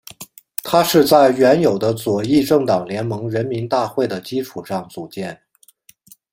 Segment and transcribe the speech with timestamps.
[0.63, 5.39] 它是在原有的左翼政党联盟人民大会的基础上组建。